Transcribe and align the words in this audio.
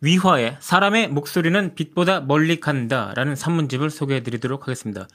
위화의 0.00 0.56
사람의 0.60 1.08
목소리는 1.08 1.74
빛보다 1.74 2.20
멀리 2.20 2.60
간다라는 2.60 3.34
산문집을 3.34 3.90
소개해 3.90 4.22
드리도록 4.22 4.62
하겠습니다. 4.62 5.08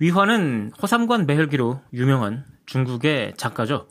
위화는 0.00 0.72
호삼관 0.80 1.26
매혈기로 1.26 1.80
유명한 1.92 2.44
중국의 2.66 3.34
작가죠. 3.36 3.88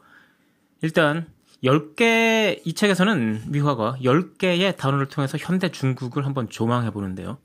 일단 0.82 1.28
10개 1.64 2.60
이 2.66 2.74
책에서는 2.74 3.44
위화가 3.52 3.98
10개의 4.02 4.76
단어를 4.76 5.06
통해서 5.08 5.38
현대 5.38 5.70
중국을 5.70 6.26
한번 6.26 6.50
조망해 6.50 6.92
보는데요. 6.92 7.38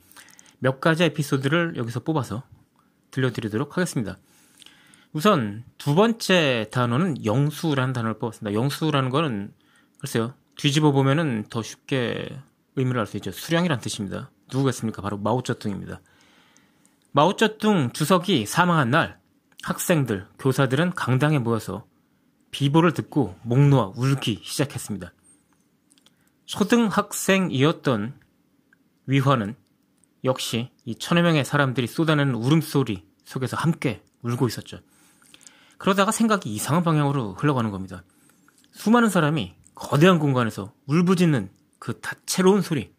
몇 0.59 0.81
가지 0.81 1.05
에피소드를 1.05 1.75
여기서 1.77 2.01
뽑아서 2.01 2.43
들려드리도록 3.11 3.77
하겠습니다. 3.77 4.17
우선 5.13 5.65
두 5.79 5.95
번째 5.95 6.67
단어는 6.73 7.25
영수라는 7.25 7.93
단어를 7.93 8.19
뽑았습니다. 8.19 8.59
영수라는 8.59 9.11
거는 9.11 9.53
글쎄요. 10.01 10.35
뒤집어 10.57 10.93
보면은 10.93 11.45
더 11.51 11.63
쉽게 11.63 12.29
의미를 12.77 13.01
알 13.01 13.07
수 13.07 13.17
있죠. 13.17 13.33
수령이란 13.33 13.81
뜻입니다. 13.81 14.31
누구겠습니까? 14.53 15.03
바로 15.03 15.19
마오쩌둥입니다. 15.19 16.01
마오쩌둥 17.13 17.93
주석이 17.93 18.47
사망한 18.47 18.91
날 18.91 19.19
학생들, 19.63 20.27
교사들은 20.39 20.91
강당에 20.91 21.39
모여서 21.39 21.87
비보를 22.51 22.93
듣고 22.93 23.37
목 23.43 23.59
놓아 23.59 23.93
울기 23.97 24.41
시작했습니다. 24.45 25.13
초등학생이었던 26.45 28.15
위화는 29.07 29.57
역시 30.25 30.71
이 30.85 30.95
천여 30.95 31.23
명의 31.23 31.45
사람들이 31.45 31.87
쏟아내는 31.87 32.35
울음소리 32.35 33.07
속에서 33.25 33.57
함께 33.57 34.03
울고 34.23 34.47
있었죠. 34.49 34.81
그러다가 35.79 36.13
생각이 36.13 36.53
이상한 36.53 36.83
방향으로 36.85 37.35
흘러가는 37.35 37.71
겁니다. 37.71 38.03
수많은 38.73 39.09
사람이 39.09 39.55
거대한 39.75 40.19
공간에서 40.19 40.73
울부짖는 40.87 41.51
그 41.79 42.01
다채로운 42.01 42.63
소리. 42.63 42.93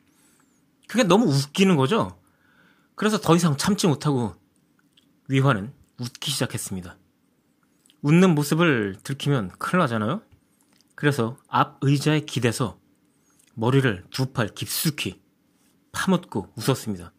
그게 0.88 1.04
너무 1.04 1.26
웃기는 1.26 1.76
거죠? 1.76 2.20
그래서 2.96 3.20
더 3.20 3.36
이상 3.36 3.58
참지 3.58 3.88
못하고 3.88 4.36
위화는 5.28 5.74
웃기 6.00 6.32
시작했습니다. 6.32 6.98
웃는 8.02 8.36
모습을 8.36 8.98
들키면 9.04 9.50
큰일 9.60 9.80
나잖아요? 9.80 10.22
그래서 10.96 11.38
앞 11.48 11.78
의자에 11.82 12.22
기대서 12.22 12.80
머리를 13.56 14.06
두 14.12 14.32
팔 14.34 14.50
깊숙이 14.50 15.20
파묻고 15.92 16.54
웃었습니다. 16.56 17.12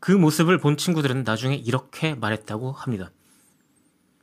그 0.00 0.12
모습을 0.12 0.58
본 0.58 0.76
친구들은 0.76 1.24
나중에 1.24 1.56
이렇게 1.56 2.14
말했다고 2.14 2.72
합니다. 2.72 3.10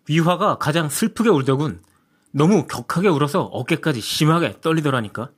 위화가 0.07 0.57
가장 0.57 0.89
슬프게 0.89 1.29
울더군 1.29 1.81
너무 2.31 2.65
격하게 2.67 3.09
울어서 3.09 3.43
어깨까지 3.43 4.01
심하게 4.01 4.59
떨리더라니까. 4.61 5.31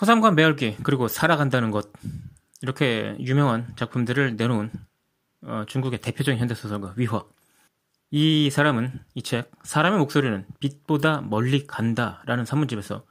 허삼관 0.00 0.34
매열기 0.34 0.76
그리고 0.82 1.08
살아간다는 1.08 1.70
것 1.70 1.90
이렇게 2.62 3.16
유명한 3.20 3.74
작품들을 3.76 4.36
내놓은 4.36 4.70
어, 5.42 5.64
중국의 5.66 6.00
대표적인 6.00 6.40
현대 6.40 6.54
소설가 6.54 6.94
위화 6.96 7.24
이 8.10 8.50
사람은 8.50 9.00
이 9.14 9.22
책 9.22 9.50
사람의 9.62 9.98
목소리는 9.98 10.46
빛보다 10.60 11.20
멀리 11.20 11.66
간다라는 11.66 12.44
산문집에서 12.44 13.04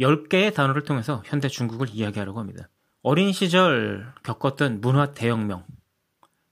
10개의 0.00 0.54
단어를 0.54 0.82
통해서 0.82 1.22
현대 1.24 1.48
중국을 1.48 1.88
이야기하려고 1.90 2.40
합니다. 2.40 2.68
어린 3.02 3.32
시절 3.32 4.12
겪었던 4.22 4.80
문화 4.80 5.12
대혁명 5.12 5.64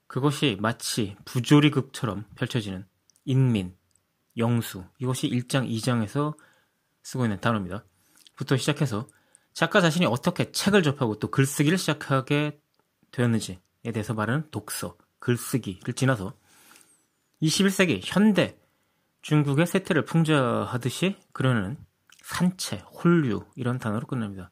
그것이 0.07 0.57
마치 0.59 1.15
부조리극처럼 1.25 2.25
펼쳐지는 2.35 2.85
인민, 3.25 3.75
영수 4.37 4.85
이것이 4.99 5.29
1장, 5.29 5.69
2장에서 5.69 6.35
쓰고 7.03 7.25
있는 7.25 7.39
단어입니다. 7.39 7.83
부터 8.35 8.57
시작해서 8.57 9.07
작가 9.53 9.81
자신이 9.81 10.05
어떻게 10.05 10.51
책을 10.51 10.83
접하고 10.83 11.19
또 11.19 11.29
글쓰기를 11.29 11.77
시작하게 11.77 12.59
되었는지에 13.11 13.59
대해서 13.93 14.13
말하는 14.13 14.49
독서, 14.49 14.97
글쓰기를 15.19 15.93
지나서 15.93 16.33
21세기 17.41 18.01
현대 18.03 18.57
중국의 19.21 19.67
세태를 19.67 20.05
풍자하듯이 20.05 21.17
그려내는 21.31 21.77
산채, 22.23 22.83
홀류 22.85 23.45
이런 23.55 23.77
단어로 23.77 24.07
끝납니다. 24.07 24.51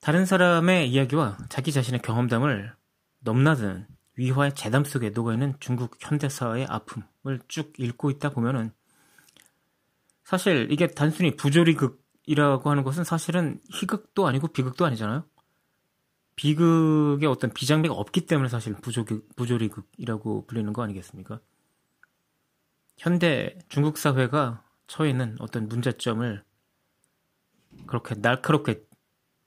다른 0.00 0.26
사람의 0.26 0.90
이야기와 0.90 1.38
자기 1.48 1.72
자신의 1.72 2.02
경험담을 2.02 2.74
넘나드는 3.20 3.86
위화의 4.16 4.54
재담 4.54 4.84
속에 4.84 5.10
녹아있는 5.10 5.54
중국 5.60 5.96
현대사의 6.00 6.66
아픔을 6.68 7.40
쭉 7.46 7.72
읽고 7.78 8.10
있다 8.10 8.30
보면은 8.30 8.72
사실 10.24 10.68
이게 10.70 10.88
단순히 10.88 11.36
부조리극 11.36 12.02
이라고 12.28 12.68
하는 12.68 12.84
것은 12.84 13.04
사실은 13.04 13.58
희극도 13.70 14.26
아니고 14.26 14.48
비극도 14.48 14.84
아니잖아요. 14.84 15.24
비극의 16.36 17.26
어떤 17.26 17.54
비장미가 17.54 17.94
없기 17.94 18.26
때문에 18.26 18.50
사실 18.50 18.74
부조극, 18.74 19.34
부조리극이라고 19.34 20.44
불리는 20.46 20.74
거 20.74 20.82
아니겠습니까? 20.82 21.40
현대 22.98 23.58
중국 23.70 23.96
사회가 23.96 24.62
처해 24.86 25.08
있는 25.08 25.36
어떤 25.40 25.70
문제점을 25.70 26.44
그렇게 27.86 28.14
날카롭게 28.14 28.84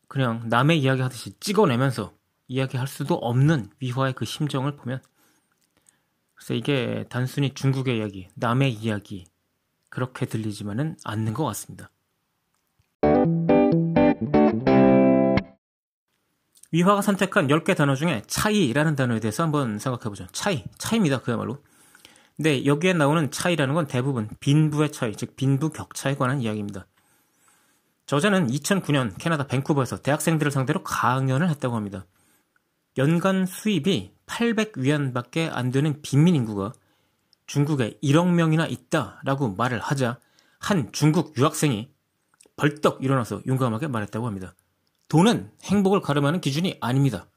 그냥 0.08 0.50
남의 0.50 0.80
이야기 0.80 1.04
하듯이 1.04 1.40
찍어내면서 1.40 2.16
이야기할 2.48 2.88
수도 2.88 3.14
없는 3.14 3.70
위화의 3.80 4.14
그 4.14 4.26
심정을 4.26 4.76
보면 4.76 5.04
그래서 6.34 6.56
이게 6.56 7.06
단순히 7.10 7.54
중국의 7.54 8.00
이야기, 8.00 8.28
남의 8.34 8.74
이야기 8.74 9.28
그렇게 9.90 10.26
들리지만은 10.26 10.98
않는 11.04 11.36
것 11.36 11.46
같습니다. 11.46 11.92
위화가 16.72 17.02
선택한 17.02 17.48
10개 17.48 17.76
단어 17.76 17.96
중에 17.96 18.24
차이라는 18.28 18.96
단어에 18.96 19.20
대해서 19.20 19.44
한번 19.44 19.78
생각해보죠. 19.78 20.28
차이. 20.32 20.64
차이입니다. 20.78 21.20
그야말로. 21.22 21.62
근데 22.38 22.66
여기에 22.66 22.94
나오는 22.94 23.30
차이라는 23.30 23.74
건 23.74 23.88
대부분 23.88 24.30
빈부의 24.40 24.92
차이, 24.92 25.16
즉 25.16 25.36
빈부 25.36 25.70
격차에 25.70 26.16
관한 26.16 26.42
이야기입니다. 26.42 26.88
저자는 28.06 28.48
2009년 28.48 29.14
캐나다 29.18 29.48
밴쿠버에서 29.48 30.02
대학생들을 30.02 30.52
상대로 30.52 30.84
강연을 30.84 31.50
했다고 31.50 31.76
합니다. 31.76 32.06
연간 32.98 33.46
수입이 33.46 34.14
800위안밖에 34.26 35.50
안 35.52 35.72
되는 35.72 36.02
빈민 36.02 36.36
인구가 36.36 36.74
중국에 37.48 37.98
1억 38.02 38.28
명이나 38.28 38.66
있다라고 38.66 39.56
말을 39.56 39.80
하자 39.80 40.20
한 40.60 40.92
중국 40.92 41.38
유학생이 41.38 41.90
벌떡 42.56 43.04
일어나서 43.04 43.42
용감하게 43.46 43.88
말했다고 43.88 44.26
합니다. 44.26 44.54
돈은 45.12 45.52
행복을 45.64 46.00
가름하는 46.00 46.40
기준이 46.40 46.78
아닙니다. 46.80 47.28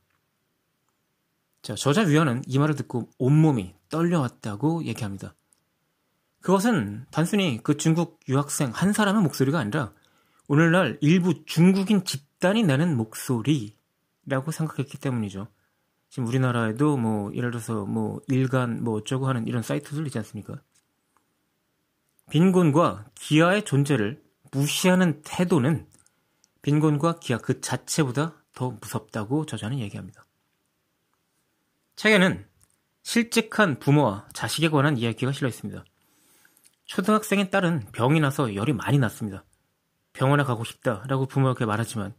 자, 1.60 1.75
저자 1.75 2.02
위원은 2.02 2.43
이 2.46 2.60
말을 2.60 2.76
듣고 2.76 3.10
온몸이 3.19 3.75
떨려왔다고 3.88 4.84
얘기합니다. 4.84 5.34
그것은 6.40 7.04
단순히 7.10 7.58
그 7.64 7.76
중국 7.76 8.20
유학생 8.28 8.70
한 8.72 8.93
사람의 8.93 9.22
목소리가 9.25 9.58
아니라 9.58 9.93
오늘날 10.46 10.98
일부 11.00 11.44
중국인 11.46 12.04
집단이 12.04 12.62
내는 12.62 12.96
목소리라고 12.96 14.52
생각했기 14.52 14.98
때문이죠. 14.98 15.48
지금 16.10 16.28
우리나라에도 16.28 16.96
뭐 16.96 17.34
예를 17.34 17.50
들어서 17.50 17.84
뭐 17.87 18.20
일간 18.28 18.84
뭐 18.84 18.94
어쩌고 18.94 19.26
하는 19.26 19.48
이런 19.48 19.64
사이트들 19.64 20.06
있지 20.06 20.19
않습니까? 20.19 20.62
빈곤과 22.31 23.06
기아의 23.16 23.64
존재를 23.64 24.22
무시하는 24.52 25.22
태도는 25.25 25.88
빈곤과 26.64 27.19
기아 27.20 27.37
그 27.37 27.61
자체보다 27.61 28.43
더 28.55 28.70
무섭다고 28.70 29.44
저자는 29.44 29.81
얘기합니다. 29.81 30.25
책에는 31.96 32.49
실직한 33.02 33.78
부모와 33.78 34.26
자식에 34.32 34.70
관한 34.70 34.96
이야기가 34.96 35.32
실려 35.32 35.49
있습니다. 35.49 35.84
초등학생의 36.87 37.50
딸은 37.50 37.88
병이 37.93 38.19
나서 38.20 38.55
열이 38.55 38.72
많이 38.72 38.99
났습니다. 38.99 39.44
병원에 40.14 40.43
가고 40.43 40.64
싶다라고 40.64 41.26
부모에게 41.26 41.66
말하지만 41.66 42.14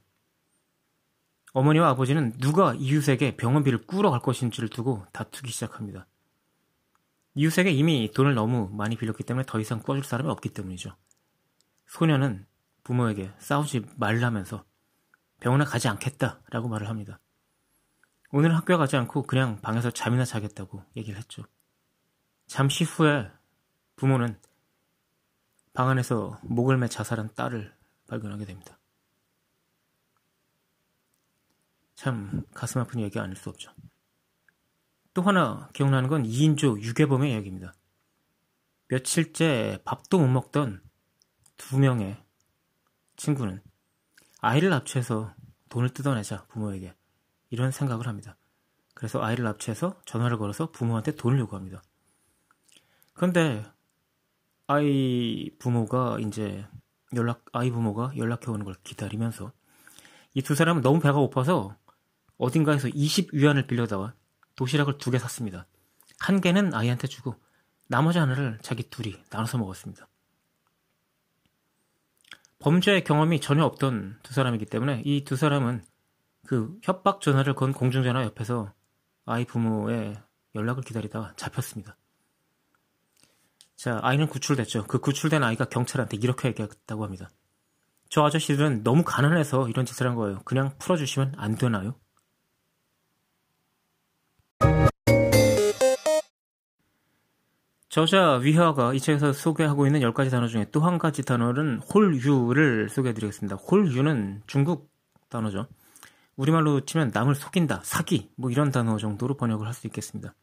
어머니와 1.54 1.90
아버지는 1.90 2.32
누가 2.38 2.76
이웃에게 2.76 3.38
병원비를 3.38 3.88
꾸러 3.88 4.12
갈 4.12 4.20
것인지를 4.20 4.70
두고 4.70 5.08
다투기 5.12 5.52
시작합니다. 5.52 6.06
이웃에게 7.34 7.72
이미 7.72 8.12
돈을 8.14 8.36
너무 8.36 8.70
많이 8.72 8.96
빌렸기 8.96 9.24
때문에 9.24 9.46
더 9.48 9.60
이상 9.60 9.82
꿔줄 9.82 10.04
사람이 10.04 10.30
없기 10.30 10.50
때문이죠. 10.50 10.96
소녀는 11.88 12.46
부모에게 12.86 13.34
싸우지 13.40 13.86
말라면서 13.98 14.64
병원에 15.42 15.66
가지 15.66 15.90
않겠다라고 15.90 16.70
말을 16.70 16.88
합니다. 16.88 17.20
오늘 18.32 18.56
학교에 18.56 18.78
가지 18.78 18.96
않고 18.96 19.24
그냥 19.24 19.60
방에서 19.62 19.92
잠이나 19.92 20.24
자겠다고 20.24 20.84
얘기를 20.96 21.18
했죠. 21.18 21.44
잠시 22.46 22.84
후에 22.84 23.30
부모는 23.96 24.40
방 25.74 25.90
안에서 25.90 26.40
목을 26.44 26.78
매 26.78 26.88
자살한 26.88 27.34
딸을 27.34 27.76
발견하게 28.08 28.46
됩니다. 28.46 28.78
참 31.96 32.44
가슴 32.54 32.82
아픈 32.82 33.00
얘기 33.02 33.20
아닐 33.20 33.36
수 33.36 33.50
없죠. 33.50 33.72
또 35.14 35.24
하나 35.24 35.70
기억나는 35.74 36.08
건 36.08 36.24
2인조 36.24 36.82
유괴범의 36.82 37.32
이야기입니다. 37.32 37.74
며칠째 38.90 39.80
밥도 39.86 40.20
못 40.20 40.28
먹던 40.28 40.84
두 41.58 41.80
명의 41.80 42.25
친구는 43.18 43.62
아이를 44.42 44.70
납치해서 44.70 45.34
돈을 45.70 45.90
뜯어내자 45.90 46.46
부모에게 46.48 46.94
이런 47.50 47.72
생각을 47.72 48.08
합니다. 48.08 48.38
그래서 48.94 49.22
아이를 49.24 49.44
납치해서 49.46 50.00
전화를 50.06 50.38
걸어서 50.38 50.72
부모한테 50.72 51.16
돈을 51.16 51.40
요구합니다. 51.40 51.82
그런데 53.14 53.66
아이 54.68 55.52
부모가 55.60 56.18
이제 56.20 56.66
연락 57.16 57.46
아이 57.54 57.72
부모가 57.72 58.14
연락해 58.18 58.50
오는 58.50 58.66
걸 58.66 58.76
기다리면서 58.84 59.52
이 60.34 60.42
두 60.42 60.54
사람은 60.56 60.82
너무 60.82 61.00
배가 61.00 61.14
고파서 61.18 61.78
어딘가에서 62.38 62.90
20 62.90 63.34
위안을 63.34 63.68
빌려다가 63.68 64.14
도시락을 64.56 64.98
두 64.98 65.12
개 65.12 65.20
샀습니다. 65.20 65.66
한 66.20 66.42
개는 66.42 66.74
아이한테 66.74 67.08
주고 67.08 67.36
나머지 67.88 68.18
하나를 68.20 68.60
자기 68.62 68.84
둘이 68.90 69.16
나눠서 69.30 69.58
먹었습니다. 69.58 70.08
범죄 72.60 73.02
경험이 73.02 73.40
전혀 73.42 73.64
없던 73.66 74.20
두 74.24 74.34
사람이기 74.34 74.66
때문에 74.66 75.02
이 75.06 75.24
두 75.24 75.36
사람은 75.36 75.84
그 76.48 76.78
협박 76.84 77.22
전화를 77.22 77.56
건 77.56 77.74
공중전화 77.74 78.24
옆에서 78.24 78.74
아이 79.26 79.46
부모의 79.46 80.16
연락을 80.54 80.84
기다리다가 80.84 81.34
잡혔습니다. 81.36 81.98
자, 83.76 84.00
아이는 84.04 84.28
구출됐죠. 84.28 84.86
그 84.88 85.00
구출된 85.00 85.44
아이가 85.44 85.66
경찰한테 85.66 86.18
이렇게 86.18 86.48
얘기했다고 86.48 87.04
합니다. 87.04 87.30
저 88.10 88.24
아저씨들은 88.24 88.84
너무 88.84 89.04
가난해서 89.04 89.68
이런 89.68 89.86
짓을 89.86 90.08
한 90.08 90.16
거예요. 90.16 90.40
그냥 90.46 90.78
풀어주시면 90.80 91.34
안 91.38 91.56
되나요? 91.56 91.96
저자 97.96 98.34
위화가 98.34 98.94
이 98.94 99.00
책에서 99.00 99.32
소개하고 99.32 99.86
있는 99.88 100.02
10가지 100.02 100.30
단어 100.30 100.50
중에 100.50 100.66
또 100.74 100.82
한 100.82 100.98
가지 100.98 101.24
단어는 101.24 101.80
홀유를 101.80 102.90
소개해드리겠습니다. 102.90 103.56
홀유는 103.56 104.42
중국 104.48 104.92
단어죠. 105.30 105.68
우리말로 106.36 106.82
치면 106.82 107.12
남을 107.14 107.36
속인다, 107.36 107.80
사기, 107.86 108.30
뭐 108.36 108.52
이런 108.52 108.70
단어 108.70 108.98
정도로 108.98 109.38
번역을 109.38 109.66
할 109.66 109.74
수 109.74 109.88
있겠습니다. 109.88 110.36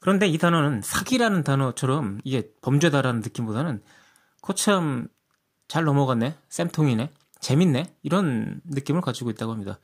그런데 0.00 0.26
이 0.26 0.36
단어는 0.36 0.82
사기라는 0.82 1.44
단어처럼 1.44 2.18
이게 2.24 2.50
범죄다라는 2.60 3.20
느낌보다는 3.20 3.80
거참 4.42 5.06
잘 5.68 5.84
넘어갔네, 5.84 6.36
쌤통이네, 6.48 7.12
재밌네 7.38 7.94
이런 8.02 8.60
느낌을 8.64 9.00
가지고 9.00 9.30
있다고 9.30 9.52
합니다. 9.52 9.78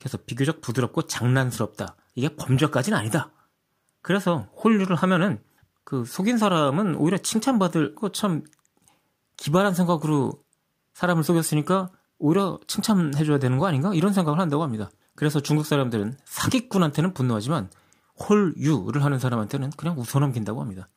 그래서 0.00 0.18
비교적 0.26 0.60
부드럽고 0.60 1.02
장난스럽다. 1.02 1.94
이게 2.16 2.34
범죄까지는 2.34 2.98
아니다. 2.98 3.30
그래서 4.00 4.48
홀류를 4.56 4.96
하면은 4.96 5.38
그 5.84 6.04
속인 6.04 6.38
사람은 6.38 6.96
오히려 6.96 7.18
칭찬받을 7.18 7.94
거 7.94 8.10
참 8.10 8.42
기발한 9.36 9.74
생각으로 9.74 10.42
사람을 10.94 11.24
속였으니까 11.24 11.90
오히려 12.18 12.60
칭찬해줘야 12.68 13.38
되는 13.38 13.58
거 13.58 13.66
아닌가? 13.66 13.92
이런 13.92 14.12
생각을 14.12 14.38
한다고 14.38 14.62
합니다. 14.62 14.90
그래서 15.16 15.40
중국 15.40 15.66
사람들은 15.66 16.16
사기꾼한테는 16.24 17.12
분노하지만 17.12 17.68
홀유를 18.28 19.02
하는 19.04 19.18
사람한테는 19.18 19.70
그냥 19.76 19.98
웃어넘긴다고 19.98 20.60
합니다. 20.60 20.88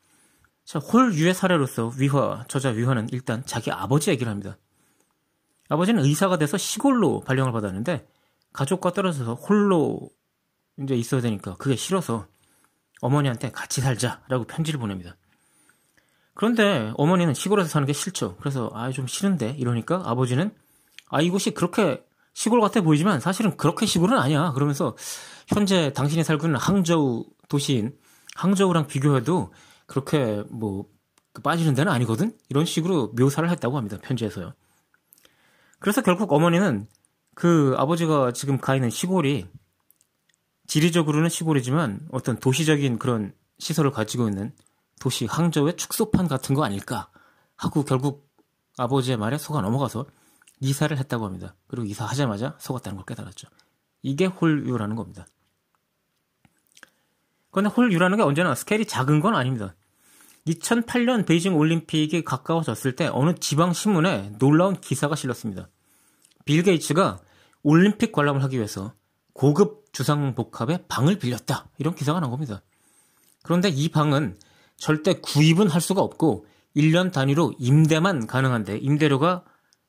자, 0.63 0.79
홀유의 0.79 1.33
사례로서 1.33 1.91
위화, 1.97 2.45
저자 2.47 2.69
위화는 2.69 3.09
일단 3.11 3.43
자기 3.45 3.71
아버지 3.71 4.11
얘기를 4.11 4.29
합니다. 4.29 4.57
아버지는 5.69 6.03
의사가 6.03 6.38
돼서 6.38 6.57
시골로 6.57 7.21
발령을 7.21 7.51
받았는데 7.51 8.07
가족과 8.53 8.93
떨어져서 8.93 9.33
홀로 9.33 10.11
이제 10.79 10.95
있어야 10.95 11.21
되니까 11.21 11.55
그게 11.55 11.75
싫어서 11.75 12.27
어머니한테 13.05 13.51
같이 13.51 13.81
살자라고 13.81 14.45
편지를 14.45 14.79
보냅니다. 14.79 15.15
그런데 16.33 16.91
어머니는 16.95 17.33
시골에서 17.33 17.69
사는 17.69 17.85
게 17.87 17.93
싫죠. 17.93 18.35
그래서 18.37 18.69
아 18.73 18.91
좀 18.91 19.07
싫은데 19.07 19.55
이러니까 19.57 20.01
아버지는 20.05 20.51
아 21.09 21.21
이곳이 21.21 21.51
그렇게 21.51 22.03
시골 22.33 22.59
같아 22.59 22.81
보이지만 22.81 23.19
사실은 23.21 23.55
그렇게 23.55 23.85
시골은 23.85 24.17
아니야. 24.17 24.51
그러면서 24.51 24.97
현재 25.47 25.93
당신이 25.93 26.23
살고 26.23 26.47
있는 26.47 26.59
항저우 26.59 27.25
도시인 27.47 27.95
항저우랑 28.35 28.87
비교해도 28.87 29.53
그렇게 29.87 30.43
뭐 30.49 30.85
빠지는 31.43 31.73
데는 31.73 31.91
아니거든. 31.91 32.33
이런 32.49 32.65
식으로 32.65 33.13
묘사를 33.17 33.49
했다고 33.49 33.77
합니다. 33.77 33.97
편지에서요. 34.01 34.53
그래서 35.79 36.01
결국 36.01 36.33
어머니는 36.33 36.87
그 37.35 37.75
아버지가 37.77 38.31
지금 38.33 38.57
가 38.57 38.75
있는 38.75 38.89
시골이 38.89 39.47
지리적으로는 40.67 41.29
시골이지만 41.29 42.07
어떤 42.12 42.38
도시적인 42.38 43.00
그런 43.00 43.33
시설을 43.59 43.91
가지고 43.91 44.27
있는 44.27 44.53
도시 45.00 45.25
항저우의 45.25 45.77
축소판 45.77 46.27
같은 46.27 46.56
거 46.56 46.63
아닐까 46.63 47.09
하고 47.56 47.83
결국 47.83 48.29
아버지의 48.77 49.17
말에 49.17 49.38
속아 49.38 49.62
넘어가서 49.62 50.06
이사를 50.59 50.97
했다고 50.97 51.25
합니다. 51.25 51.56
그리고 51.67 51.85
이사하자마자 51.85 52.57
속았다는 52.59 52.97
걸 52.97 53.06
깨달았죠. 53.06 53.47
이게 54.01 54.25
홀유라는 54.25 54.95
겁니다. 54.95 55.27
그런데 57.51 57.73
홀유라는 57.73 58.17
게 58.17 58.23
언제나 58.23 58.56
스케일이 58.56 58.85
작은 58.85 59.19
건 59.21 59.35
아닙니다. 59.35 59.75
2008년 60.47 61.25
베이징 61.25 61.56
올림픽이 61.56 62.23
가까워졌을 62.23 62.95
때 62.95 63.09
어느 63.12 63.33
지방 63.35 63.73
신문에 63.73 64.33
놀라운 64.38 64.79
기사가 64.79 65.15
실렸습니다. 65.15 65.69
빌 66.45 66.62
게이츠가 66.63 67.19
올림픽 67.63 68.12
관람을 68.12 68.44
하기 68.44 68.57
위해서 68.57 68.94
고급 69.35 69.91
주상복합의 69.91 70.86
방을 70.88 71.19
빌렸다. 71.19 71.67
이런 71.77 71.93
기사가 71.93 72.21
난 72.21 72.31
겁니다. 72.31 72.62
그런데 73.43 73.67
이 73.67 73.89
방은 73.89 74.39
절대 74.77 75.19
구입은 75.19 75.67
할 75.67 75.81
수가 75.81 76.01
없고 76.01 76.48
1년 76.75 77.12
단위로 77.12 77.53
임대만 77.60 78.27
가능한데 78.27 78.77
임대료가 78.77 79.43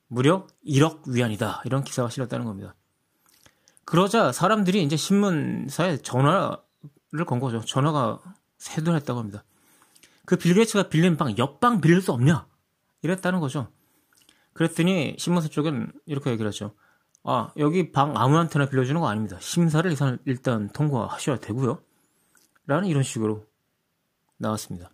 무려 0.09 0.49
1억 0.66 1.06
위안이다. 1.06 1.62
이런 1.64 1.85
기사가 1.85 2.11
실렸다는 2.11 2.44
겁니다. 2.44 2.75
그러자 3.85 4.32
사람들이 4.32 4.82
이제 4.82 4.97
신문사에 4.97 5.99
전화를 5.99 7.25
건 7.25 7.38
거죠. 7.38 7.61
전화가 7.61 8.18
세도했다고 8.59 9.21
합니다. 9.21 9.44
그 10.25 10.37
빌게이츠가 10.37 10.88
빌린 10.88 11.16
방 11.16 11.38
옆방 11.38 11.80
빌릴 11.80 12.02
수 12.02 12.11
없냐? 12.11 12.49
이랬다는 13.02 13.38
거죠. 13.38 13.68
그랬더니 14.54 15.14
신문사 15.18 15.49
쪽은 15.49 15.92
이렇게 16.04 16.30
얘기를 16.30 16.49
하죠. 16.49 16.75
아, 17.28 17.50
여기 17.56 17.90
방 17.90 18.16
아무한테나 18.16 18.66
빌려주는 18.66 19.00
거 19.00 19.09
아닙니다. 19.09 19.37
심사를 19.40 19.92
일단, 20.26 20.68
통과하셔야 20.68 21.38
되고요. 21.38 21.83
라는 22.66 22.88
이런 22.88 23.02
식으로 23.02 23.45
나왔습니다. 24.37 24.90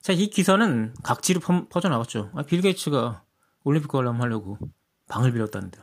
자, 0.00 0.12
이 0.12 0.28
기사는 0.28 0.92
각지로 1.04 1.38
퍼, 1.40 1.80
퍼져나갔죠 1.80 2.32
아, 2.34 2.42
빌 2.42 2.62
게이츠가 2.62 3.22
올림픽 3.62 3.88
관람하려고 3.88 4.58
방을 5.08 5.32
빌렸다는데. 5.32 5.78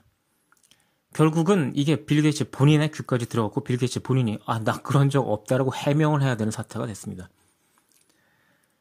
결국은 1.13 1.71
이게 1.75 2.05
빌 2.05 2.21
게이츠 2.21 2.49
본인의 2.49 2.91
귀까지 2.91 3.27
들어갔고 3.27 3.63
빌 3.63 3.77
게이츠 3.77 4.01
본인이 4.01 4.37
아, 4.45 4.59
나 4.59 4.81
그런 4.81 5.09
적 5.09 5.21
없다라고 5.21 5.73
해명을 5.73 6.21
해야 6.23 6.35
되는 6.35 6.51
사태가 6.51 6.87
됐습니다. 6.87 7.29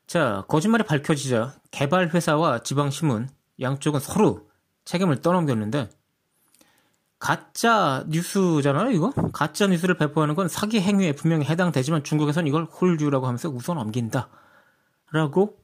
자, 0.09 0.45
거짓말이 0.49 0.83
밝혀지자 0.83 1.61
개발회사와 1.71 2.65
지방신문 2.65 3.29
양쪽은 3.61 4.01
서로 4.01 4.52
책임을 4.85 5.21
떠넘겼는데 5.21 5.91
가짜 7.19 8.05
뉴스잖아요, 8.09 8.91
이거? 8.91 9.11
가짜 9.33 9.69
뉴스를 9.69 9.97
배포하는 9.97 10.35
건 10.35 10.49
사기 10.49 10.81
행위에 10.81 11.13
분명히 11.13 11.45
해당되지만 11.45 12.03
중국에선 12.03 12.49
이걸 12.49 12.65
홀유라고 12.65 13.27
하면서 13.27 13.49
웃어 13.49 13.75
넘긴다. 13.75 14.29
라고 15.13 15.59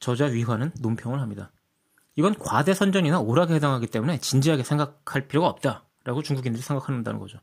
저자 0.00 0.26
위화는 0.26 0.72
논평을 0.80 1.20
합니다. 1.20 1.50
이건 2.16 2.34
과대선전이나 2.38 3.20
오락에 3.20 3.54
해당하기 3.54 3.86
때문에 3.86 4.18
진지하게 4.18 4.64
생각할 4.64 5.28
필요가 5.28 5.48
없다. 5.48 5.84
라고 6.04 6.22
중국인들이 6.22 6.62
생각한다는 6.62 7.20
거죠. 7.20 7.38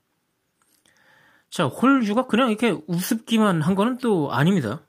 자, 1.50 1.66
홀유가 1.66 2.28
그냥 2.28 2.50
이렇게 2.50 2.80
우습기만 2.88 3.62
한 3.62 3.76
거는 3.76 3.98
또 3.98 4.32
아닙니다. 4.32 4.86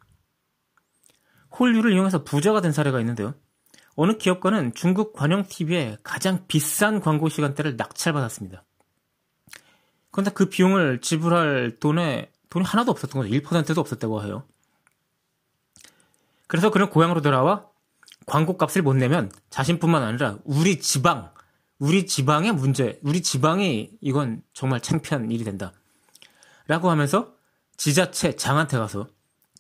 홀유를 1.59 1.93
이용해서 1.93 2.25
부자가 2.25 2.61
된 2.61 2.73
사례가 2.73 3.01
있는데요. 3.01 3.35
어느 3.97 4.17
기업가는 4.17 4.75
중국 4.75 5.13
관영 5.13 5.45
TV에 5.47 5.99
가장 6.03 6.47
비싼 6.49 7.01
광고 7.01 7.29
시간대를 7.29 7.77
낙찰받았습니다. 7.77 8.65
그런데 10.11 10.31
그 10.33 10.49
비용을 10.49 11.01
지불할 11.01 11.77
돈에 11.81 12.31
돈이 12.51 12.65
하나도 12.65 12.91
없었던 12.93 13.23
거죠. 13.23 13.35
1%도 13.35 13.81
없었다고 13.81 14.23
해요. 14.25 14.45
그래서 16.47 16.71
그는 16.71 16.89
고향으로 16.89 17.21
돌아와 17.21 17.67
광고 18.27 18.57
값을 18.57 18.83
못 18.83 18.95
내면 18.95 19.31
자신뿐만 19.51 20.03
아니라 20.03 20.39
우리 20.45 20.81
지방, 20.81 21.33
우리 21.79 22.07
지방의 22.07 22.53
문제, 22.53 23.01
우리 23.03 23.23
지방이 23.23 23.91
이건 24.01 24.43
정말 24.53 24.81
창피한 24.81 25.31
일이 25.31 25.45
된다. 25.45 25.73
라고 26.67 26.91
하면서 26.91 27.35
지자체 27.77 28.37
장한테 28.37 28.79
가서 28.79 29.09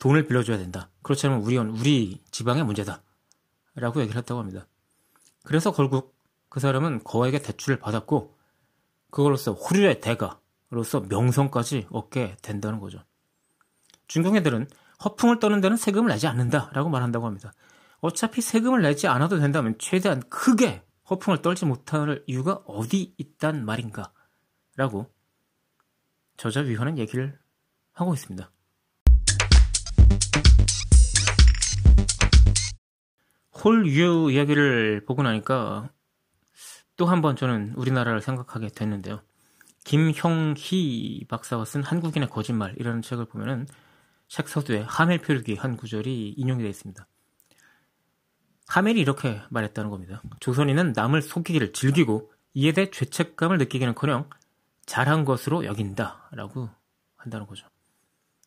돈을 0.00 0.26
빌려줘야 0.26 0.56
된다. 0.56 0.88
그렇지 1.02 1.26
않으면 1.26 1.44
우리, 1.44 1.58
우리 1.58 2.22
지방의 2.30 2.64
문제다. 2.64 3.02
라고 3.74 4.00
얘기를 4.00 4.18
했다고 4.18 4.40
합니다. 4.40 4.66
그래서 5.42 5.72
결국 5.72 6.14
그 6.48 6.60
사람은 6.60 7.02
거액의 7.04 7.42
대출을 7.42 7.78
받았고 7.78 8.36
그걸로써 9.10 9.52
호류의 9.52 10.00
대가로서 10.00 11.00
명성까지 11.08 11.88
얻게 11.90 12.36
된다는 12.42 12.80
거죠. 12.80 13.00
중국 14.06 14.36
애들은 14.36 14.68
허풍을 15.04 15.38
떠는 15.38 15.60
데는 15.60 15.76
세금을 15.76 16.08
내지 16.08 16.26
않는다라고 16.26 16.88
말한다고 16.88 17.26
합니다. 17.26 17.52
어차피 18.00 18.40
세금을 18.40 18.82
내지 18.82 19.08
않아도 19.08 19.38
된다면 19.38 19.76
최대한 19.78 20.20
크게 20.28 20.82
허풍을 21.10 21.42
떨지 21.42 21.66
못할 21.66 22.22
이유가 22.26 22.62
어디 22.66 23.14
있단 23.18 23.64
말인가? 23.64 24.12
라고 24.76 25.10
저자 26.36 26.60
위헌은 26.60 26.98
얘기를 26.98 27.38
하고 27.92 28.14
있습니다. 28.14 28.50
홀유 33.64 34.30
이야기를 34.30 35.04
보고 35.06 35.22
나니까 35.22 35.90
또 36.96 37.06
한 37.06 37.22
번 37.22 37.34
저는 37.36 37.72
우리나라를 37.76 38.20
생각하게 38.20 38.68
됐는데요. 38.68 39.20
김형희 39.84 41.26
박사가 41.28 41.64
쓴 41.64 41.82
한국인의 41.82 42.30
거짓말이라는 42.30 43.02
책을 43.02 43.26
보면은 43.26 43.66
책 44.28 44.48
서두에 44.48 44.82
하멜 44.86 45.18
표류기 45.18 45.56
한 45.56 45.76
구절이 45.76 46.34
인용이 46.36 46.62
되어 46.62 46.70
있습니다. 46.70 47.06
하멜이 48.68 49.00
이렇게 49.00 49.42
말했다는 49.50 49.90
겁니다. 49.90 50.22
조선인은 50.40 50.92
남을 50.94 51.20
속이기를 51.22 51.72
즐기고 51.72 52.32
이에 52.54 52.72
대해 52.72 52.90
죄책감을 52.90 53.58
느끼기는커녕 53.58 54.30
잘한 54.86 55.24
것으로 55.24 55.64
여긴다라고 55.64 56.70
한다는 57.16 57.46
거죠. 57.46 57.66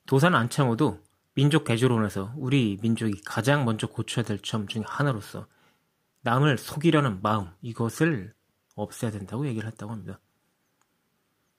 도산 0.06 0.34
안창호도 0.36 1.04
민족 1.38 1.66
개조론에서 1.66 2.34
우리 2.36 2.80
민족이 2.82 3.22
가장 3.24 3.64
먼저 3.64 3.86
고쳐야 3.86 4.26
될 4.26 4.40
점 4.42 4.66
중에 4.68 4.82
하나로서 4.88 5.46
남을 6.22 6.58
속이려는 6.58 7.22
마음 7.22 7.52
이것을 7.62 8.34
없애야 8.74 9.12
된다고 9.12 9.46
얘기를 9.46 9.70
했다고 9.70 9.92
합니다. 9.92 10.20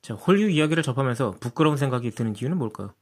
자, 0.03 0.15
홀유 0.15 0.51
이야기를 0.51 0.83
접하면서 0.83 1.37
부끄러운 1.39 1.77
생각이 1.77 2.11
드는 2.11 2.35
이유는 2.37 2.59
뭘까요? 2.59 2.93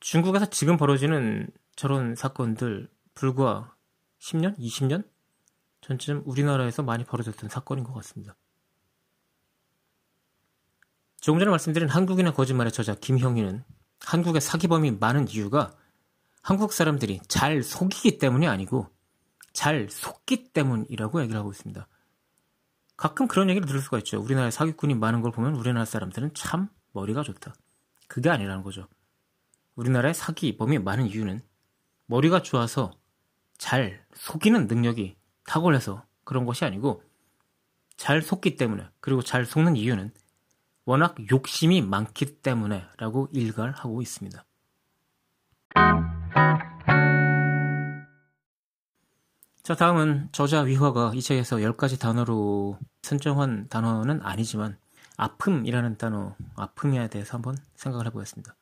중국에서 0.00 0.50
지금 0.50 0.76
벌어지는 0.76 1.48
저런 1.76 2.14
사건들 2.14 2.90
불과 3.14 3.74
10년? 4.20 4.54
20년? 4.58 5.08
전쯤 5.80 6.24
우리나라에서 6.26 6.82
많이 6.82 7.04
벌어졌던 7.04 7.48
사건인 7.48 7.84
것 7.84 7.94
같습니다. 7.94 8.36
조금 11.22 11.38
전에 11.38 11.50
말씀드린 11.50 11.88
한국인의 11.88 12.34
거짓말의 12.34 12.70
저자 12.70 12.94
김형희는 12.94 13.64
한국의 14.00 14.40
사기범이 14.40 14.92
많은 14.92 15.28
이유가 15.28 15.72
한국 16.42 16.72
사람들이 16.72 17.20
잘 17.28 17.62
속이기 17.62 18.18
때문이 18.18 18.46
아니고 18.46 18.88
잘 19.52 19.88
속기 19.90 20.52
때문이라고 20.52 21.20
얘기를 21.22 21.38
하고 21.38 21.50
있습니다. 21.50 21.86
가끔 22.96 23.28
그런 23.28 23.48
얘기를 23.50 23.66
들을 23.66 23.80
수가 23.80 23.98
있죠. 23.98 24.20
우리나라에 24.20 24.50
사기꾼이 24.50 24.94
많은 24.94 25.20
걸 25.20 25.30
보면 25.30 25.54
우리나라 25.54 25.84
사람들은 25.84 26.32
참 26.34 26.68
머리가 26.92 27.22
좋다. 27.22 27.54
그게 28.08 28.30
아니라는 28.30 28.62
거죠. 28.62 28.88
우리나라의 29.76 30.14
사기범이 30.14 30.78
많은 30.78 31.06
이유는 31.06 31.40
머리가 32.06 32.42
좋아서 32.42 32.92
잘 33.56 34.04
속이는 34.14 34.66
능력이 34.66 35.16
탁월해서 35.44 36.04
그런 36.24 36.46
것이 36.46 36.64
아니고 36.64 37.02
잘 37.96 38.22
속기 38.22 38.56
때문에 38.56 38.88
그리고 39.00 39.22
잘 39.22 39.44
속는 39.44 39.76
이유는 39.76 40.12
워낙 40.88 41.16
욕심이 41.30 41.82
많기 41.82 42.40
때문에 42.40 42.82
라고 42.96 43.28
일갈 43.32 43.72
하고 43.72 44.00
있습니다. 44.00 44.42
자, 49.62 49.74
다음은 49.74 50.30
저자 50.32 50.62
위화가 50.62 51.12
이 51.14 51.20
책에서 51.20 51.56
10가지 51.56 52.00
단어로 52.00 52.78
선정한 53.02 53.68
단어는 53.68 54.22
아니지만 54.22 54.78
아픔이라는 55.18 55.98
단어, 55.98 56.34
아픔에 56.56 57.06
대해서 57.10 57.36
한번 57.36 57.58
생각을 57.74 58.06
해보겠습니다. 58.06 58.56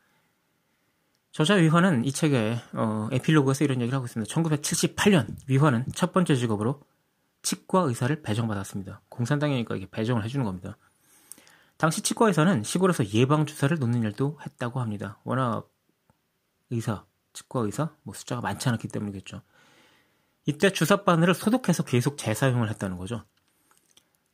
저자 1.30 1.54
위화는 1.54 2.04
이 2.04 2.10
책의 2.10 2.60
어, 2.72 3.08
에필로그에서 3.12 3.62
이런 3.62 3.80
얘기를 3.80 3.94
하고 3.94 4.06
있습니다. 4.06 4.34
1978년 4.34 5.28
위화는 5.46 5.84
첫 5.94 6.12
번째 6.12 6.34
직업으로 6.34 6.82
치과 7.42 7.82
의사를 7.82 8.20
배정받았습니다. 8.20 9.02
공산당이니까 9.10 9.76
이게 9.76 9.86
배정을 9.88 10.24
해주는 10.24 10.44
겁니다. 10.44 10.76
당시 11.76 12.00
치과 12.00 12.28
의사는 12.28 12.62
시골에서 12.62 13.06
예방 13.10 13.46
주사를 13.46 13.76
놓는 13.78 14.02
일도 14.02 14.38
했다고 14.44 14.80
합니다. 14.80 15.18
워낙 15.24 15.68
의사, 16.70 17.04
치과 17.32 17.60
의사 17.60 17.94
뭐 18.02 18.14
숫자가 18.14 18.40
많지 18.40 18.68
않았기 18.68 18.88
때문이겠죠. 18.88 19.42
이때 20.46 20.72
주사 20.72 21.04
바늘을 21.04 21.34
소독해서 21.34 21.82
계속 21.84 22.16
재사용을 22.16 22.70
했다는 22.70 22.96
거죠. 22.96 23.24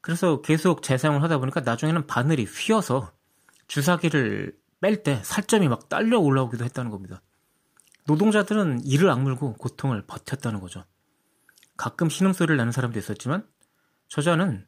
그래서 0.01 0.43
계속 0.43 0.83
재사용을 0.83 1.23
하다 1.23 1.39
보니까 1.39 1.61
나중에는 1.61 2.07
바늘이 2.07 2.45
휘어서 2.45 3.13
주사기를 3.67 4.57
뺄 4.81 5.03
때 5.03 5.23
살점이 5.25 5.69
막 5.69 5.89
딸려 5.89 6.19
올라오기도 6.19 6.65
했다는 6.65 6.91
겁니다. 6.91 7.23
노동자들은 8.07 8.85
이를 8.85 9.11
악물고 9.11 9.55
고통을 9.55 10.03
버텼다는 10.07 10.61
거죠. 10.61 10.85
가끔 11.77 12.09
신음소리를 12.09 12.57
내는 12.57 12.73
사람도 12.73 12.99
있었지만 12.99 13.47
저자는 14.09 14.67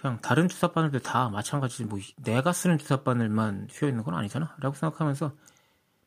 그냥 0.00 0.18
다른 0.22 0.48
주사바늘도 0.48 1.00
다 1.00 1.28
마찬가지지 1.28 1.84
뭐 1.84 1.98
내가 2.16 2.52
쓰는 2.52 2.78
주사바늘만 2.78 3.68
휘어 3.70 3.88
있는 3.88 4.02
건 4.02 4.14
아니잖아 4.14 4.56
라고 4.58 4.74
생각하면서 4.74 5.36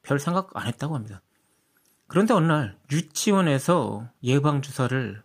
별 0.02 0.20
생각 0.20 0.50
안 0.56 0.66
했다고 0.66 0.96
합니다. 0.96 1.22
그런데 2.08 2.34
어느 2.34 2.46
날 2.46 2.78
유치원에서 2.92 4.10
예방 4.24 4.64
주사를 4.64 5.22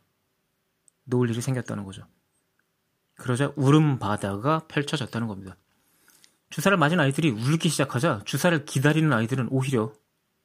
놓을 1.05 1.31
일이 1.31 1.41
생겼다는 1.41 1.85
거죠. 1.85 2.07
그러자 3.15 3.53
울음 3.57 3.99
바다가 3.99 4.61
펼쳐졌다는 4.69 5.29
겁니다. 5.29 5.57
주사를 6.51 6.77
맞은 6.77 7.01
아이들이 7.01 7.31
울기 7.31 7.71
시작하자 7.71 8.23
주사를 8.27 8.65
기다리는 8.67 9.11
아이들은 9.11 9.49
오히려 9.51 9.93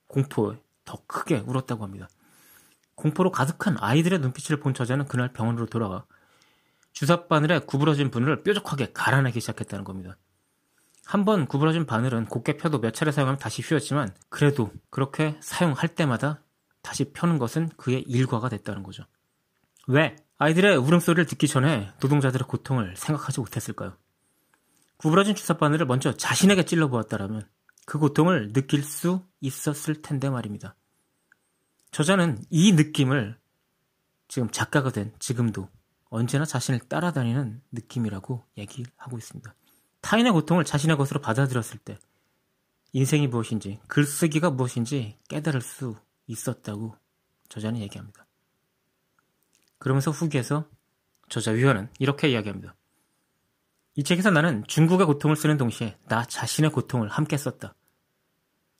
공포에 0.07 0.61
더 0.85 0.97
크게 1.07 1.43
울었다고 1.45 1.83
합니다. 1.83 2.07
공포로 2.95 3.31
가득한 3.31 3.75
아이들의 3.79 4.19
눈빛을 4.19 4.61
본 4.61 4.73
저자는 4.73 5.05
그날 5.05 5.33
병원으로 5.33 5.65
돌아가 5.65 6.05
주사 6.93 7.27
바늘에 7.27 7.59
구부러진 7.59 8.11
바늘을 8.11 8.43
뾰족하게 8.43 8.93
갈아내기 8.93 9.39
시작했다는 9.39 9.83
겁니다. 9.83 10.17
한 11.05 11.25
번 11.25 11.47
구부러진 11.47 11.85
바늘은 11.85 12.25
곱게 12.27 12.55
펴도 12.55 12.79
몇 12.79 12.93
차례 12.93 13.11
사용하면 13.11 13.37
다시 13.37 13.61
휘었지만 13.61 14.15
그래도 14.29 14.71
그렇게 14.89 15.37
사용할 15.41 15.89
때마다 15.89 16.41
다시 16.81 17.11
펴는 17.11 17.39
것은 17.39 17.69
그의 17.75 18.01
일과가 18.03 18.47
됐다는 18.49 18.83
거죠. 18.83 19.03
왜? 19.87 20.15
아이들의 20.37 20.77
울음소리를 20.77 21.25
듣기 21.25 21.47
전에 21.47 21.91
노동자들의 22.01 22.47
고통을 22.47 22.95
생각하지 22.95 23.39
못했을까요? 23.41 23.97
구부러진 24.97 25.35
주사바늘을 25.35 25.85
먼저 25.85 26.13
자신에게 26.15 26.63
찔러보았다라면 26.63 27.47
그 27.85 27.99
고통을 27.99 28.53
느낄 28.53 28.83
수 28.83 29.25
있었을 29.41 30.01
텐데 30.01 30.29
말입니다. 30.29 30.75
저자는 31.91 32.39
이 32.49 32.71
느낌을 32.71 33.37
지금 34.27 34.49
작가가 34.49 34.89
된 34.89 35.13
지금도 35.19 35.69
언제나 36.13 36.45
자신을 36.45 36.79
따라다니는 36.81 37.63
느낌이라고 37.71 38.45
얘기하고 38.59 39.17
있습니다. 39.17 39.55
타인의 40.01 40.31
고통을 40.31 40.63
자신의 40.63 40.95
것으로 40.95 41.19
받아들였을 41.21 41.79
때 41.79 41.97
인생이 42.91 43.25
무엇인지 43.25 43.79
글쓰기가 43.87 44.51
무엇인지 44.51 45.17
깨달을 45.27 45.61
수 45.61 45.95
있었다고 46.27 46.95
저자는 47.49 47.79
얘기합니다. 47.81 48.27
그러면서 49.79 50.11
후기에서 50.11 50.69
저자 51.29 51.49
위원은 51.49 51.89
이렇게 51.97 52.29
이야기합니다. 52.29 52.75
이 53.95 54.03
책에서 54.03 54.29
나는 54.29 54.63
중국의 54.67 55.07
고통을 55.07 55.35
쓰는 55.35 55.57
동시에 55.57 55.97
나 56.07 56.23
자신의 56.25 56.71
고통을 56.73 57.09
함께 57.09 57.37
썼다. 57.37 57.73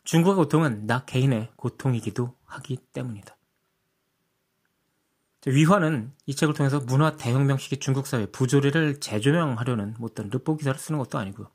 중국의 0.04 0.36
고통은 0.36 0.86
나 0.86 1.04
개인의 1.04 1.52
고통이기도 1.56 2.38
하기 2.46 2.78
때문이다. 2.94 3.36
위화는 5.46 6.14
이 6.26 6.36
책을 6.36 6.54
통해서 6.54 6.80
문화 6.80 7.18
대혁명 7.18 7.58
시기 7.58 7.78
중국 7.78 8.08
사회 8.08 8.26
부조리를 8.26 9.00
재조명하려는 9.00 9.96
뭐 10.00 10.10
어떤 10.12 10.30
르포 10.30 10.56
기사를 10.56 10.80
쓰는 10.80 11.00
것도 11.00 11.18
아니고요. 11.18 11.50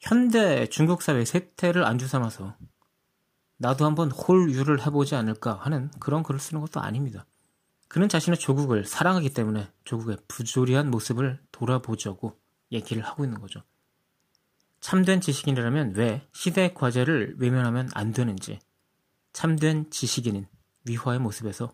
현대 0.00 0.66
중국 0.68 1.00
사회 1.02 1.24
세태를 1.24 1.84
안주 1.84 2.06
삼아서 2.06 2.56
나도 3.56 3.86
한번 3.86 4.10
홀유를 4.10 4.84
해보지 4.86 5.14
않을까 5.14 5.54
하는 5.54 5.90
그런 5.98 6.22
글을 6.22 6.38
쓰는 6.40 6.60
것도 6.60 6.80
아닙니다. 6.80 7.24
그는 7.88 8.08
자신의 8.08 8.38
조국을 8.38 8.84
사랑하기 8.84 9.30
때문에 9.32 9.70
조국의 9.84 10.18
부조리한 10.28 10.90
모습을 10.90 11.40
돌아보자고 11.52 12.38
얘기를 12.72 13.02
하고 13.02 13.24
있는 13.24 13.40
거죠. 13.40 13.62
참된 14.80 15.20
지식인이라면 15.20 15.94
왜 15.94 16.28
시대의 16.32 16.74
과제를 16.74 17.36
외면하면 17.38 17.88
안 17.94 18.12
되는지, 18.12 18.58
참된 19.32 19.88
지식인은 19.90 20.46
위화의 20.84 21.20
모습에서 21.20 21.72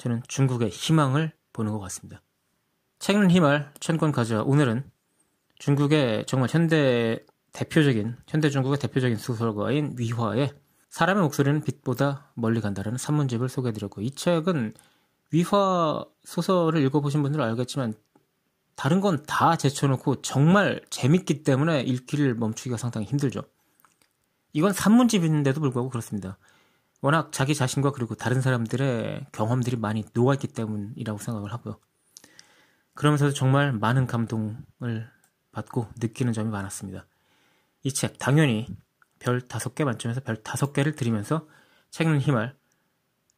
저는 0.00 0.22
중국의 0.26 0.70
희망을 0.70 1.30
보는 1.52 1.72
것 1.72 1.78
같습니다. 1.80 2.22
책은 3.00 3.30
희말 3.30 3.70
천권 3.80 4.12
가져 4.12 4.42
오늘은 4.42 4.90
중국의 5.58 6.24
정말 6.26 6.48
현대 6.50 7.22
대표적인 7.52 8.16
현대 8.26 8.48
중국의 8.48 8.78
대표적인 8.78 9.18
소설가인 9.18 9.96
위화의 9.98 10.54
사람의 10.88 11.22
목소리는 11.22 11.62
빛보다 11.62 12.32
멀리 12.34 12.62
간다라는 12.62 12.96
산문집을 12.96 13.50
소개해드렸고 13.50 14.00
이 14.00 14.12
책은 14.12 14.72
위화 15.32 16.02
소설을 16.24 16.80
읽어보신 16.86 17.22
분들은 17.22 17.44
알겠지만 17.44 17.92
다른 18.76 19.02
건 19.02 19.22
다 19.26 19.56
제쳐놓고 19.56 20.22
정말 20.22 20.80
재밌기 20.88 21.42
때문에 21.42 21.82
읽기를 21.82 22.36
멈추기가 22.36 22.78
상당히 22.78 23.06
힘들죠. 23.06 23.42
이건 24.54 24.72
산문집인데도 24.72 25.60
불구하고 25.60 25.90
그렇습니다. 25.90 26.38
워낙 27.00 27.32
자기 27.32 27.54
자신과 27.54 27.92
그리고 27.92 28.14
다른 28.14 28.40
사람들의 28.40 29.26
경험들이 29.32 29.76
많이 29.76 30.04
녹아있기 30.12 30.48
때문이라고 30.48 31.18
생각을 31.18 31.52
하고요. 31.52 31.78
그러면서도 32.94 33.32
정말 33.32 33.72
많은 33.72 34.06
감동을 34.06 35.10
받고 35.52 35.88
느끼는 36.00 36.32
점이 36.32 36.50
많았습니다. 36.50 37.06
이 37.82 37.92
책 37.92 38.18
당연히 38.18 38.66
별 39.18 39.40
다섯 39.40 39.74
개 39.74 39.84
만점에서 39.84 40.20
별 40.20 40.42
다섯 40.42 40.72
개를 40.72 40.94
드리면서 40.94 41.46
책는 41.90 42.20
힘을 42.20 42.54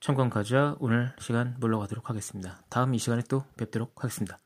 청권 0.01 0.31
가져와 0.31 0.77
오늘 0.81 1.15
시간 1.21 1.55
물러가도록 1.61 2.11
하겠습니다. 2.11 2.61
다음 2.69 2.95
이 2.95 2.99
시간에 2.99 3.23
또 3.29 3.45
뵙도록 3.57 4.03
하겠습니다. 4.03 4.39